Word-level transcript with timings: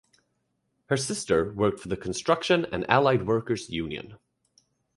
Her 0.87 0.97
sister 0.97 1.53
worked 1.53 1.79
for 1.79 1.87
the 1.87 1.95
Construction 1.95 2.65
and 2.71 2.89
Allied 2.89 3.27
Workers 3.27 3.69
Union. 3.69 4.17